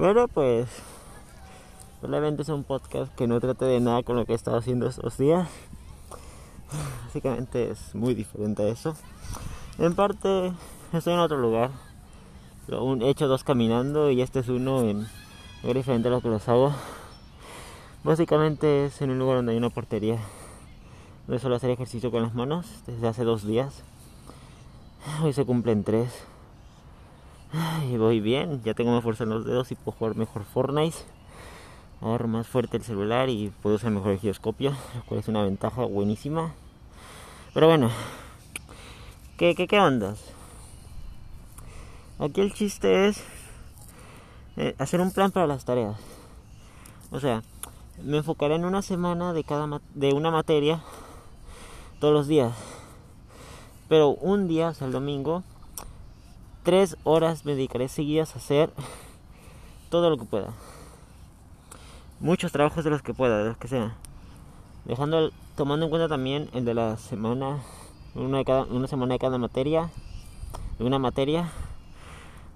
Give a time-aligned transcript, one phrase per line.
[0.00, 0.66] Pero pues,
[2.00, 4.86] probablemente es un podcast que no trate de nada con lo que he estado haciendo
[4.86, 5.46] estos días.
[7.04, 8.94] Básicamente es muy diferente a eso.
[9.78, 10.54] En parte,
[10.94, 11.70] estoy en otro lugar.
[12.66, 15.06] He hecho dos caminando y este es uno en,
[15.62, 16.72] muy diferente a lo que los hago.
[18.02, 20.16] Básicamente es en un lugar donde hay una portería.
[21.26, 23.82] Donde suelo hacer ejercicio con las manos desde hace dos días.
[25.22, 26.24] Hoy se cumplen tres.
[27.90, 30.96] Y voy bien, ya tengo más fuerza en los dedos y puedo jugar mejor Fortnite.
[32.00, 35.42] Ahora más fuerte el celular y puedo usar mejor el giroscopio, lo cual es una
[35.42, 36.54] ventaja buenísima.
[37.52, 37.90] Pero bueno,
[39.36, 40.22] ¿qué, qué, qué ondas?
[42.18, 43.24] Aquí el chiste es
[44.56, 45.96] eh, hacer un plan para las tareas.
[47.10, 47.42] O sea,
[48.02, 50.82] me enfocaré en una semana de cada de una materia
[51.98, 52.52] todos los días.
[53.88, 55.42] Pero un día, o el domingo,
[56.62, 58.70] tres horas me dedicaré seguidas a hacer
[59.90, 60.52] todo lo que pueda.
[62.20, 63.94] Muchos trabajos de los que pueda, de los que sea.
[64.84, 67.58] Dejando tomando en cuenta también el de la semana,
[68.14, 69.90] una, cada, una semana de cada materia,
[70.78, 71.50] de una materia,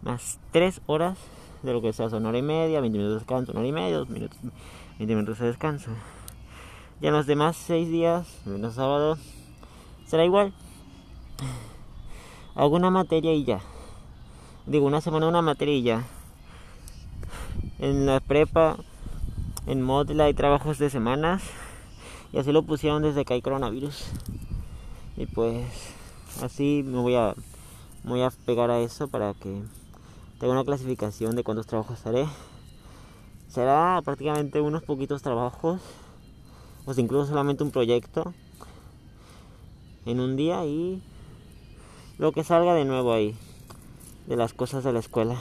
[0.03, 1.19] más tres horas
[1.63, 3.73] de lo que sea, una hora y media, 20 minutos de descanso, una hora y
[3.73, 4.39] media, dos minutos,
[4.99, 5.91] 20 minutos de descanso.
[7.01, 9.19] Ya en los demás seis días, menos sábado,
[10.07, 10.53] será igual.
[12.55, 13.61] Alguna materia y ya.
[14.67, 16.05] Digo, una semana una materia.
[17.79, 18.79] En la prepa,
[19.67, 21.43] en Modla hay trabajos de semanas.
[22.33, 24.07] Y así lo pusieron desde que hay coronavirus.
[25.19, 25.67] Y pues
[26.43, 27.35] así me voy a,
[28.05, 29.61] me voy a pegar a eso para que
[30.41, 32.27] tenga una clasificación de cuántos trabajos haré.
[33.49, 35.83] Será prácticamente unos poquitos trabajos.
[36.87, 38.33] O incluso solamente un proyecto.
[40.07, 41.03] En un día y
[42.17, 43.37] lo que salga de nuevo ahí,
[44.27, 45.37] de las cosas de la escuela.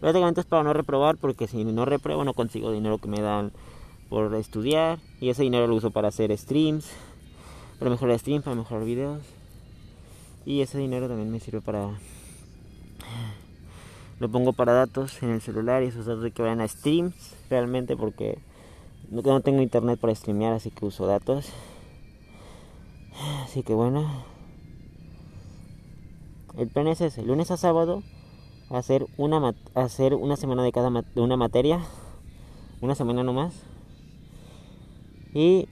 [0.00, 3.52] Prácticamente es para no reprobar, porque si no repruebo no consigo dinero que me dan
[4.08, 6.90] por estudiar, y ese dinero lo uso para hacer streams,
[7.78, 9.22] para mejorar streams, para mejorar videos,
[10.44, 11.90] y ese dinero también me sirve para.
[14.18, 17.34] Lo pongo para datos en el celular y esos datos de que vayan a streams
[17.50, 18.38] realmente porque
[19.10, 21.48] no tengo internet para streamear, así que uso datos.
[23.44, 24.24] Así que bueno,
[26.56, 28.02] el plan es ese, lunes a sábado,
[28.70, 31.80] hacer una, hacer una semana de cada de una materia,
[32.80, 33.54] una semana nomás.
[35.34, 35.68] Y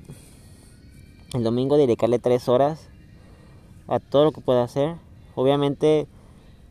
[1.35, 2.89] el domingo dedicarle tres horas
[3.89, 4.97] a todo lo que pueda hacer.
[5.35, 6.07] Obviamente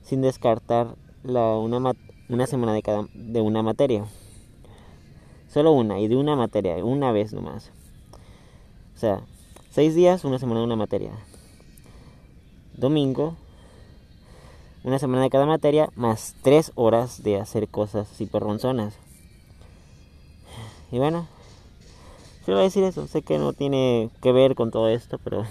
[0.02, 1.94] sin descartar la, una,
[2.30, 4.06] una semana de, cada, de una materia.
[5.48, 7.72] Solo una, y de una materia, una vez nomás.
[8.96, 9.22] O sea,
[9.70, 11.12] seis días, una semana de una materia.
[12.76, 13.36] Domingo,
[14.84, 18.96] una semana de cada materia, más tres horas de hacer cosas ronzonas
[20.92, 21.28] Y bueno,
[22.46, 23.08] quiero decir eso.
[23.08, 25.46] Sé que no tiene que ver con todo esto, pero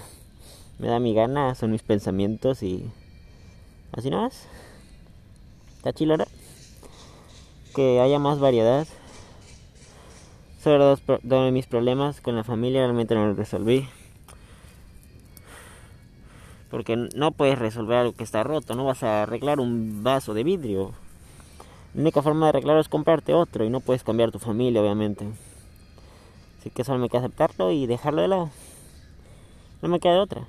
[0.79, 2.89] me da mi gana, son mis pensamientos y
[3.91, 4.47] así nomás.
[5.77, 6.27] Está chilora.
[7.75, 8.87] Que haya más variedad.
[10.61, 13.87] Sobre dos, dos de mis problemas con la familia, realmente no los resolví.
[16.69, 20.43] Porque no puedes resolver algo que está roto, no vas a arreglar un vaso de
[20.43, 20.91] vidrio.
[21.93, 25.25] La única forma de arreglarlo es comprarte otro y no puedes cambiar tu familia, obviamente.
[26.59, 28.49] Así que solo me queda aceptarlo y dejarlo de lado.
[29.81, 30.45] No me queda otra.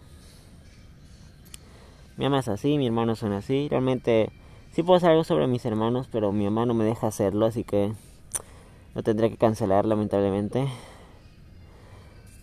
[2.16, 3.68] Mi mamá es así, mi hermano son así.
[3.70, 4.30] Realmente
[4.72, 7.64] sí puedo hacer algo sobre mis hermanos, pero mi mamá no me deja hacerlo, así
[7.64, 7.94] que
[8.94, 10.68] lo tendré que cancelar lamentablemente.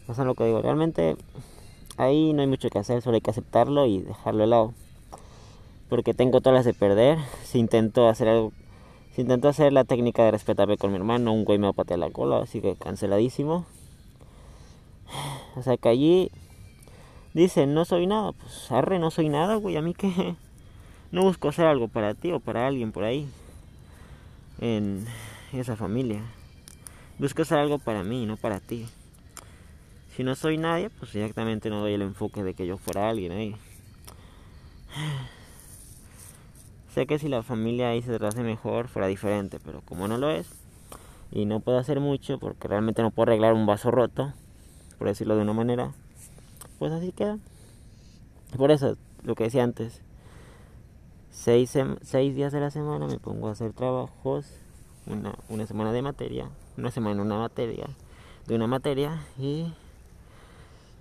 [0.07, 0.61] No lo que digo.
[0.61, 1.17] Realmente
[1.97, 4.73] ahí no hay mucho que hacer, solo hay que aceptarlo y dejarlo de lado.
[5.89, 7.17] Porque tengo todas las de perder.
[7.43, 8.53] Si intento hacer algo,
[9.15, 11.73] si intento hacer la técnica de respetarme con mi hermano, un güey me va a
[11.73, 13.65] patear la cola, así que canceladísimo.
[15.55, 16.31] O sea que allí
[17.33, 20.35] dicen, no soy nada, pues arre, no soy nada, güey, a mí que
[21.11, 23.27] no busco hacer algo para ti o para alguien por ahí.
[24.59, 25.05] En
[25.53, 26.21] esa familia.
[27.19, 28.87] Busco hacer algo para mí, no para ti.
[30.17, 33.31] Si no soy nadie, pues exactamente no doy el enfoque de que yo fuera alguien
[33.33, 33.55] ahí.
[36.95, 40.31] Sé que si la familia ahí se trata mejor, fuera diferente, pero como no lo
[40.31, 40.49] es,
[41.31, 44.33] y no puedo hacer mucho porque realmente no puedo arreglar un vaso roto,
[44.97, 45.91] por decirlo de una manera,
[46.79, 47.37] pues así queda.
[48.57, 50.01] Por eso, lo que decía antes,
[51.29, 54.47] seis, seis días de la semana me pongo a hacer trabajos,
[55.05, 57.85] una, una semana de materia, una semana una materia,
[58.47, 59.71] de una materia, y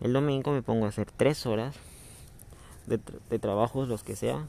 [0.00, 1.76] el domingo me pongo a hacer tres horas
[2.86, 2.98] de,
[3.38, 4.46] trabajos, los que sea,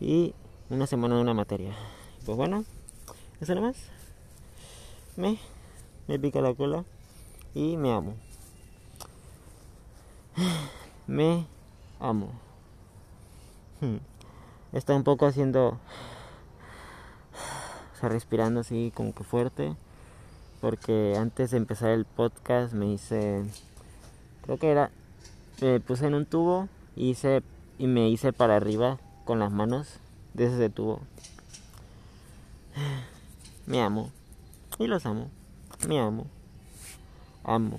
[0.00, 0.34] y
[0.70, 1.74] una semana de una materia.
[2.24, 2.64] Pues bueno,
[3.40, 3.76] Eso nomás.
[5.16, 5.38] Me,
[6.08, 6.84] me pica la cola
[7.54, 8.14] y me amo.
[11.06, 11.46] Me
[12.00, 12.30] amo.
[13.80, 13.96] Hmm.
[14.72, 15.68] Está un poco haciendo,
[17.92, 19.76] o sea, respirando así como que fuerte,
[20.62, 23.44] porque antes de empezar el podcast me hice,
[24.42, 24.90] creo que era,
[25.60, 27.42] me puse en un tubo y, hice,
[27.78, 29.98] y me hice para arriba con las manos
[30.34, 31.00] de ese tubo.
[33.66, 34.10] Me amo
[34.78, 35.30] y los amo.
[35.86, 36.26] Me amo.
[37.44, 37.78] Amo.